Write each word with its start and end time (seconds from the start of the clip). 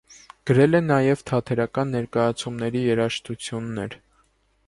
Գրել 0.51 0.77
է 0.79 0.79
նաև 0.91 1.19
թատերական 1.31 1.93
ներկայացումների 1.97 2.83
երաժշտություններ։ 2.87 3.99